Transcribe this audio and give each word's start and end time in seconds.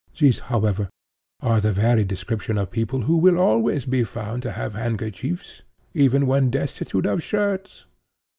These, 0.17 0.39
however, 0.49 0.89
are 1.41 1.61
the 1.61 1.71
very 1.71 2.03
description 2.03 2.57
of 2.57 2.71
people 2.71 3.01
who 3.01 3.17
will 3.17 3.37
always 3.37 3.85
be 3.85 4.03
found 4.03 4.41
to 4.41 4.53
have 4.53 4.73
handkerchiefs 4.73 5.61
even 5.93 6.25
when 6.25 6.49
destitute 6.49 7.05
of 7.05 7.21
shirts. 7.21 7.85